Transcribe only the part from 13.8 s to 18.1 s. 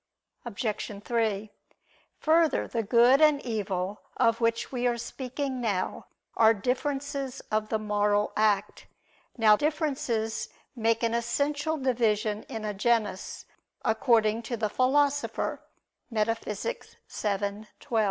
according to the Philosopher (Metaph. vii, 12).